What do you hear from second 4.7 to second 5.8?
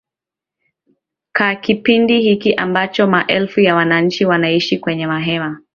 kwenye mahema